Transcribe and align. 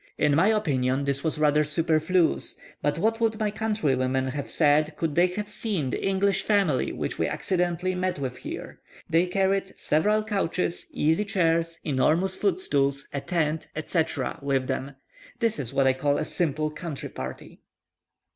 In 0.17 0.33
my 0.33 0.47
opinion, 0.47 1.03
this 1.03 1.23
was 1.23 1.37
rather 1.37 1.63
superfluous; 1.63 2.59
but 2.81 2.97
what 2.97 3.21
would 3.21 3.39
my 3.39 3.51
countrywomen 3.51 4.29
have 4.29 4.49
said 4.49 4.95
could 4.97 5.13
they 5.13 5.27
have 5.27 5.47
seen 5.47 5.91
the 5.91 6.03
English 6.03 6.41
family 6.41 6.91
which 6.91 7.19
we 7.19 7.27
accidentally 7.27 7.93
met 7.93 8.17
with 8.17 8.37
here; 8.37 8.79
they 9.07 9.27
carried 9.27 9.77
several 9.79 10.23
couches, 10.23 10.87
easy 10.89 11.23
chairs, 11.23 11.77
enormous 11.83 12.35
foot 12.35 12.59
stools, 12.59 13.07
a 13.13 13.21
tent, 13.21 13.67
etc., 13.75 14.39
with 14.41 14.65
them. 14.65 14.95
That 15.39 15.59
is 15.59 15.71
what 15.71 15.85
I 15.85 15.93
call 15.93 16.17
a 16.17 16.25
simple 16.25 16.71
country 16.71 17.09
party! 17.09 17.61